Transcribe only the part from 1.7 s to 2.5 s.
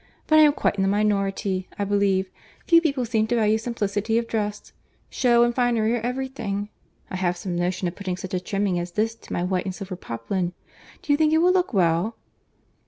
I believe;